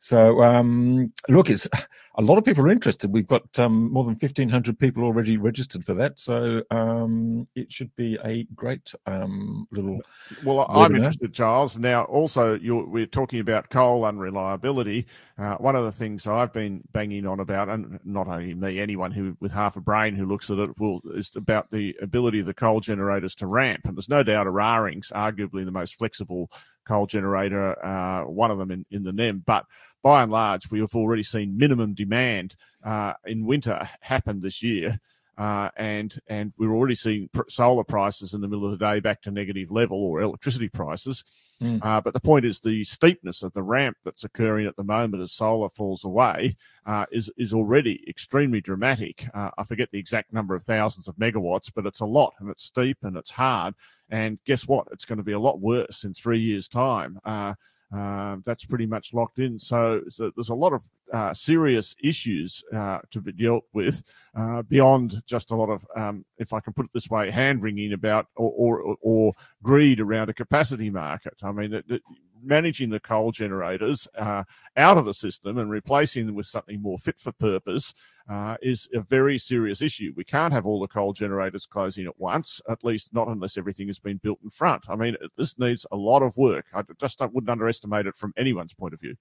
[0.00, 1.68] So, look, it's
[2.16, 3.10] a lot of people are interested.
[3.10, 6.20] We've got um, more than 1,500 people already registered for that.
[6.20, 10.00] So, um, it should be a great um, little.
[10.44, 10.84] Well, webinar.
[10.84, 11.78] I'm interested, Charles.
[11.78, 15.06] Now, also, we're talking about coal unreliability.
[15.38, 19.10] Uh, one of the things I've been banging on about, and not only me, anyone
[19.10, 22.46] who with half a brain who looks at it will, is about the ability of
[22.46, 23.80] the coal generators to ramp.
[23.84, 26.50] And there's no doubt Eraring's arguably the most flexible
[26.86, 29.42] coal generator, uh, one of them in, in the NEM.
[29.46, 29.64] But
[30.02, 35.00] by and large, we have already seen minimum demand uh, in winter happened this year.
[35.38, 39.00] Uh, and and we're already seeing pr- solar prices in the middle of the day
[39.00, 41.24] back to negative level or electricity prices.
[41.62, 41.82] Mm.
[41.82, 45.22] Uh, but the point is the steepness of the ramp that's occurring at the moment
[45.22, 49.26] as solar falls away uh, is is already extremely dramatic.
[49.32, 52.50] Uh, I forget the exact number of thousands of megawatts, but it's a lot and
[52.50, 53.74] it's steep and it's hard.
[54.10, 54.88] And guess what?
[54.92, 57.18] It's going to be a lot worse in three years' time.
[57.24, 57.54] Uh,
[57.94, 59.58] uh, that's pretty much locked in.
[59.58, 60.82] So, so there's a lot of
[61.12, 64.02] uh, serious issues uh, to be dealt with
[64.34, 67.62] uh, beyond just a lot of, um, if I can put it this way, hand
[67.62, 69.32] wringing about or, or, or,
[69.62, 71.34] greed around a capacity market.
[71.42, 72.02] I mean, it, it,
[72.42, 74.42] managing the coal generators uh,
[74.76, 77.94] out of the system and replacing them with something more fit for purpose
[78.28, 80.12] uh, is a very serious issue.
[80.16, 83.86] We can't have all the coal generators closing at once, at least not unless everything
[83.88, 84.84] has been built in front.
[84.88, 86.66] I mean, this needs a lot of work.
[86.74, 89.16] I just wouldn't underestimate it from anyone's point of view.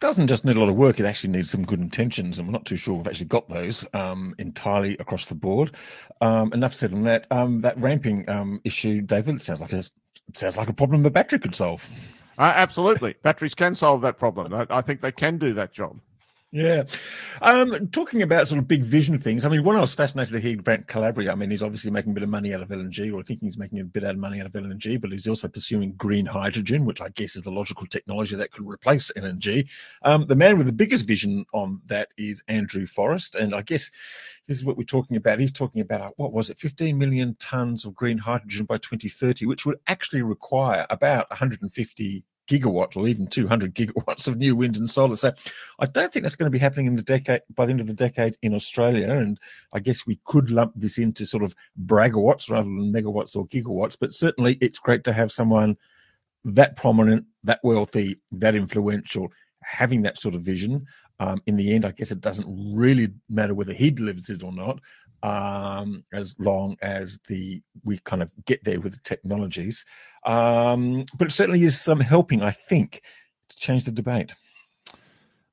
[0.00, 2.52] Doesn't just need a lot of work, it actually needs some good intentions, and we're
[2.52, 5.72] not too sure we've actually got those um, entirely across the board.
[6.22, 7.26] Um, enough said on that.
[7.30, 9.82] Um, that ramping um, issue, David, sounds like a
[10.34, 11.86] sounds like a problem a battery could solve.
[12.38, 13.14] Uh, absolutely.
[13.22, 14.54] Batteries can solve that problem.
[14.54, 16.00] I, I think they can do that job.
[16.52, 16.82] Yeah.
[17.42, 20.40] Um, talking about sort of big vision things, I mean, when I was fascinated to
[20.40, 23.14] hear Frank Calabria, I mean, he's obviously making a bit of money out of LNG,
[23.14, 25.46] or thinking he's making a bit out of money out of LNG, but he's also
[25.46, 29.68] pursuing green hydrogen, which I guess is the logical technology that could replace LNG.
[30.02, 33.36] Um, the man with the biggest vision on that is Andrew Forrest.
[33.36, 33.88] And I guess
[34.48, 35.38] this is what we're talking about.
[35.38, 39.66] He's talking about, what was it, 15 million tons of green hydrogen by 2030, which
[39.66, 45.16] would actually require about 150 gigawatts or even 200 gigawatts of new wind and solar.
[45.16, 45.32] So
[45.78, 47.86] I don't think that's going to be happening in the decade by the end of
[47.86, 49.10] the decade in Australia.
[49.10, 49.38] And
[49.72, 51.54] I guess we could lump this into sort of
[51.86, 53.96] bragawatts rather than megawatts or gigawatts.
[53.98, 55.76] But certainly it's great to have someone
[56.44, 59.28] that prominent, that wealthy, that influential,
[59.62, 60.86] having that sort of vision.
[61.20, 64.52] Um, in the end, I guess it doesn't really matter whether he delivers it or
[64.52, 64.80] not
[65.22, 69.84] um, as long as the we kind of get there with the technologies.
[70.24, 73.02] Um, but it certainly is some helping, I think,
[73.48, 74.32] to change the debate.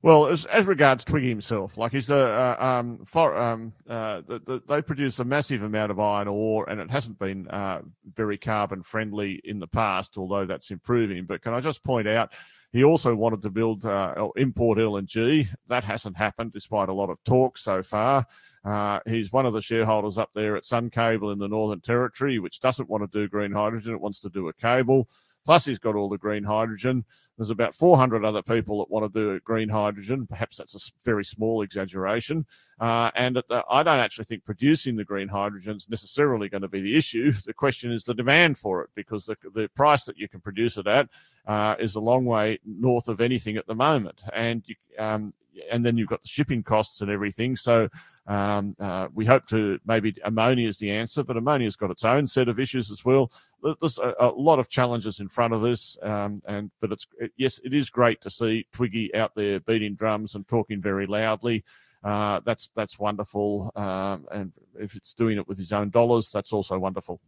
[0.00, 4.38] Well, as, as regards Twiggy himself, like he's a uh, um, for, um, uh, the,
[4.38, 7.82] the, they produce a massive amount of iron ore, and it hasn't been uh,
[8.14, 11.24] very carbon friendly in the past, although that's improving.
[11.24, 12.32] But can I just point out?
[12.70, 15.48] He also wanted to build uh, or import LNG.
[15.68, 18.24] That hasn't happened, despite a lot of talk so far.
[18.68, 22.38] Uh, he's one of the shareholders up there at Sun Cable in the Northern Territory,
[22.38, 23.94] which doesn't want to do green hydrogen.
[23.94, 25.08] It wants to do a cable.
[25.46, 27.06] Plus, he's got all the green hydrogen.
[27.38, 30.26] There's about 400 other people that want to do green hydrogen.
[30.26, 32.44] Perhaps that's a very small exaggeration.
[32.78, 36.68] Uh, and the, I don't actually think producing the green hydrogen is necessarily going to
[36.68, 37.32] be the issue.
[37.46, 40.76] The question is the demand for it, because the, the price that you can produce
[40.76, 41.08] it at
[41.46, 44.20] uh, is a long way north of anything at the moment.
[44.34, 45.32] And you, um,
[45.70, 47.56] and then you've got the shipping costs and everything.
[47.56, 47.88] So
[48.26, 52.26] um, uh, we hope to maybe ammonia is the answer, but ammonia's got its own
[52.26, 53.32] set of issues as well.
[53.80, 57.32] There's a, a lot of challenges in front of this, um, and but it's it,
[57.36, 61.64] yes, it is great to see Twiggy out there beating drums and talking very loudly.
[62.04, 66.52] Uh, that's that's wonderful, um, and if it's doing it with his own dollars, that's
[66.52, 67.20] also wonderful.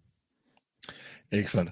[1.32, 1.70] Excellent.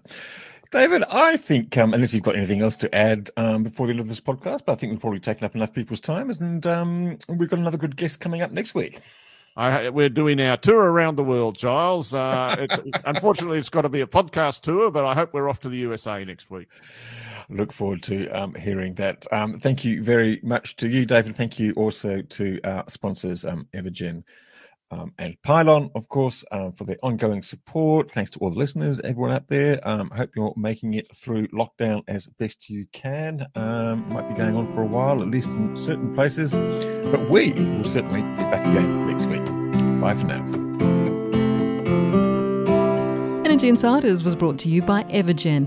[0.70, 4.00] David, I think, um, unless you've got anything else to add um, before the end
[4.00, 7.18] of this podcast, but I think we've probably taken up enough people's time, and um,
[7.28, 9.00] we've got another good guest coming up next week.
[9.56, 12.12] I, we're doing our tour around the world, Giles.
[12.12, 15.60] Uh, it's, unfortunately, it's got to be a podcast tour, but I hope we're off
[15.60, 16.68] to the USA next week.
[17.48, 19.26] Look forward to um, hearing that.
[19.32, 21.34] Um, thank you very much to you, David.
[21.34, 24.22] Thank you also to our sponsors, um, Evergen
[24.90, 28.10] um, and Pylon, of course, um, for their ongoing support.
[28.10, 29.86] Thanks to all the listeners, everyone out there.
[29.86, 33.46] Um, hope you're making it through lockdown as best you can.
[33.54, 36.56] Um, might be going on for a while, at least in certain places,
[37.10, 39.44] but we will certainly be back again next week.
[40.00, 40.68] Bye for now.
[43.44, 45.66] Energy Insiders was brought to you by Evergen,